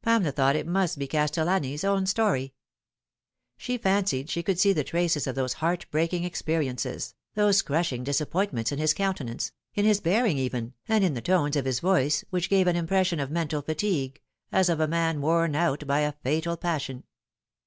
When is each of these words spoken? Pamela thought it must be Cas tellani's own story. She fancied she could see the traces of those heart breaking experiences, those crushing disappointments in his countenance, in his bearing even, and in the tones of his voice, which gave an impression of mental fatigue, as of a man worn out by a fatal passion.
Pamela 0.00 0.32
thought 0.32 0.56
it 0.56 0.66
must 0.66 0.98
be 0.98 1.06
Cas 1.06 1.30
tellani's 1.30 1.84
own 1.84 2.06
story. 2.06 2.54
She 3.58 3.76
fancied 3.76 4.30
she 4.30 4.42
could 4.42 4.58
see 4.58 4.72
the 4.72 4.82
traces 4.82 5.26
of 5.26 5.34
those 5.34 5.52
heart 5.60 5.84
breaking 5.90 6.24
experiences, 6.24 7.14
those 7.34 7.60
crushing 7.60 8.02
disappointments 8.02 8.72
in 8.72 8.78
his 8.78 8.94
countenance, 8.94 9.52
in 9.74 9.84
his 9.84 10.00
bearing 10.00 10.38
even, 10.38 10.72
and 10.88 11.04
in 11.04 11.12
the 11.12 11.20
tones 11.20 11.54
of 11.56 11.66
his 11.66 11.80
voice, 11.80 12.24
which 12.30 12.48
gave 12.48 12.66
an 12.66 12.76
impression 12.76 13.20
of 13.20 13.30
mental 13.30 13.60
fatigue, 13.60 14.22
as 14.50 14.70
of 14.70 14.80
a 14.80 14.88
man 14.88 15.20
worn 15.20 15.54
out 15.54 15.86
by 15.86 16.00
a 16.00 16.12
fatal 16.22 16.56
passion. 16.56 17.04